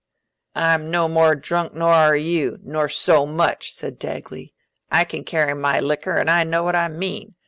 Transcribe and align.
"I'm 0.55 0.89
no 0.89 1.07
more 1.07 1.35
drunk 1.35 1.75
nor 1.75 2.15
you 2.15 2.53
are, 2.55 2.57
nor 2.63 2.89
so 2.89 3.27
much," 3.27 3.71
said 3.71 3.99
Dagley. 3.99 4.51
"I 4.91 5.03
can 5.03 5.23
carry 5.23 5.53
my 5.53 5.79
liquor, 5.79 6.17
an' 6.17 6.27
I 6.27 6.43
know 6.43 6.63
what 6.63 6.75
I 6.75 6.87
meean. 6.87 7.35